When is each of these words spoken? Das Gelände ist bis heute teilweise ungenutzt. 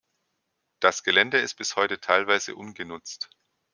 Das 0.79 1.03
Gelände 1.03 1.37
ist 1.37 1.53
bis 1.57 1.75
heute 1.75 1.99
teilweise 1.99 2.55
ungenutzt. 2.55 3.29